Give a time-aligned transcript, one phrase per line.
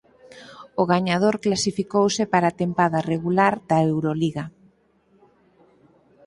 [0.81, 4.43] O gañador clasificouse para a tempada regular da Euroliga.